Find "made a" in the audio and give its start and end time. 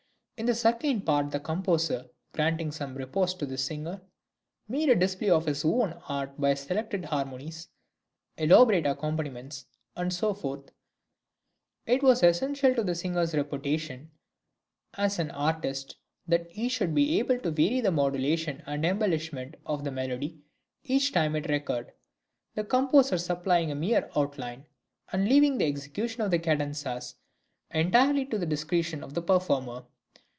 4.67-4.95